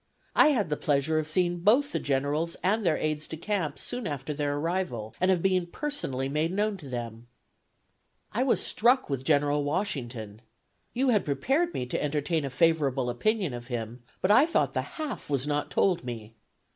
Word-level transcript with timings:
I 0.35 0.47
had 0.47 0.69
the 0.71 0.77
pleasure 0.77 1.19
of 1.19 1.27
seeing 1.27 1.59
both 1.59 1.91
the 1.91 1.99
generals 1.99 2.55
and 2.63 2.83
their 2.83 2.97
aids 2.97 3.27
de 3.27 3.37
camp 3.37 3.77
soon 3.77 4.07
after 4.07 4.33
their 4.33 4.57
arrival, 4.57 5.13
and 5.21 5.29
of 5.29 5.43
being 5.43 5.67
personally 5.67 6.27
made 6.27 6.51
known 6.51 6.75
to 6.77 6.89
them.... 6.89 7.27
"I 8.33 8.41
was 8.41 8.65
struck 8.65 9.11
with 9.11 9.23
General 9.23 9.63
Washington. 9.63 10.41
You 10.95 11.09
had 11.09 11.23
prepared 11.23 11.71
me 11.75 11.85
to 11.85 12.01
entertain 12.03 12.43
a 12.45 12.49
favorable 12.49 13.11
opinion 13.11 13.53
of 13.53 13.67
him, 13.67 14.01
but 14.21 14.31
I 14.31 14.47
thought 14.47 14.73
the 14.73 14.81
half 14.97 15.29
was 15.29 15.45
not 15.45 15.69
told 15.69 16.03
me. 16.03 16.33